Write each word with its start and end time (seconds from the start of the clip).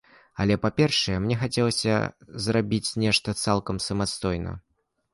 Але, 0.45 0.53
па-першае, 0.63 1.17
мне 1.25 1.35
хацелася 1.43 1.93
зрабіць 2.49 2.97
нешта 3.07 3.39
цалкам 3.47 3.75
самастойна. 3.93 4.61